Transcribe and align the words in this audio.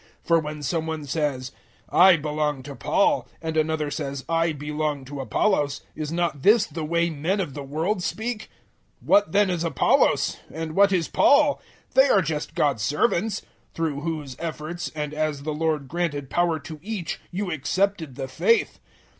003:004 0.01 0.09
For 0.27 0.39
when 0.39 0.63
some 0.63 0.87
one 0.87 1.05
says, 1.05 1.51
"I 1.87 2.17
belong 2.17 2.63
to 2.63 2.73
Paul," 2.75 3.27
and 3.39 3.55
another 3.55 3.91
says, 3.91 4.25
"I 4.27 4.51
belong 4.51 5.05
to 5.05 5.21
Apollos," 5.21 5.81
is 5.95 6.11
not 6.11 6.41
this 6.41 6.65
the 6.65 6.83
way 6.83 7.11
men 7.11 7.39
of 7.39 7.53
the 7.53 7.61
world 7.61 8.01
speak? 8.01 8.49
003:005 9.03 9.05
What 9.07 9.31
then 9.31 9.51
is 9.51 9.63
Apollos? 9.63 10.37
And 10.51 10.75
what 10.75 10.91
is 10.91 11.07
Paul? 11.07 11.61
They 11.93 12.09
are 12.09 12.23
just 12.23 12.55
God's 12.55 12.81
servants, 12.81 13.43
through 13.75 14.01
whose 14.01 14.35
efforts, 14.39 14.91
and 14.95 15.13
as 15.13 15.43
the 15.43 15.53
Lord 15.53 15.87
granted 15.87 16.31
power 16.31 16.57
to 16.61 16.79
each, 16.81 17.19
you 17.29 17.51
accepted 17.51 18.15
the 18.15 18.27
faith. 18.27 18.79